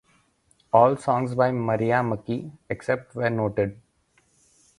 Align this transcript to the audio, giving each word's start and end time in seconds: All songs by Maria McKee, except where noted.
All 0.73 0.97
songs 0.97 1.35
by 1.35 1.51
Maria 1.51 1.97
McKee, 1.97 2.51
except 2.71 3.13
where 3.13 3.29
noted. 3.29 3.79